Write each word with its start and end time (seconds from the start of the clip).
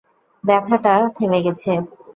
ব্যথাটা 0.43 0.93
থেমে 1.15 1.39
গেছে। 1.45 1.71